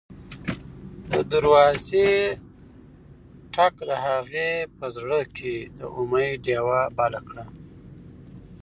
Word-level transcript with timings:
د 1.11 1.13
دروازې 1.33 2.09
ټک 3.53 3.75
د 3.89 3.91
هغې 4.05 4.51
په 4.77 4.85
زړه 4.95 5.19
کې 5.37 5.55
د 5.77 5.79
امید 5.97 6.33
ډېوه 6.45 6.81
بله 6.97 7.19
کړه. 7.27 7.45